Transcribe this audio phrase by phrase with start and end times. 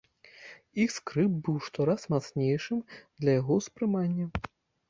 [0.85, 2.81] Іх скрып быў штораз мацнейшым
[3.19, 4.25] для яго ўспрымання.